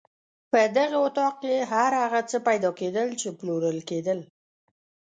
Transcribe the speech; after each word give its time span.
په 0.51 0.59
دغه 0.77 0.97
اطاق 1.07 1.33
کې 1.43 1.53
هر 1.73 1.91
هغه 2.01 2.19
څه 2.29 2.37
پیدا 2.47 2.69
کېدل 2.79 3.09
چې 3.21 3.27
پلورل 3.39 3.79
کېدل. 3.89 4.19